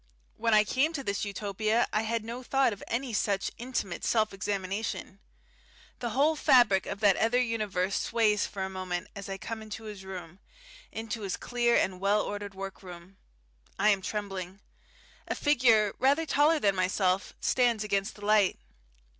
[0.35, 4.33] When I came to this Utopia I had no thought of any such intimate self
[4.33, 5.19] examination.
[5.99, 9.83] The whole fabric of that other universe sways for a moment as I come into
[9.83, 10.39] his room,
[10.91, 13.17] into his clear and ordered work room.
[13.77, 14.59] I am trembling.
[15.27, 18.57] A figure rather taller than myself stands against the light.